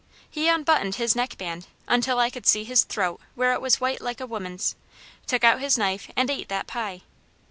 [0.27, 4.19] He unbuttoned his neckband until I could see his throat where it was white like
[4.19, 4.75] a woman's,
[5.27, 7.03] took out his knife and ate that pie.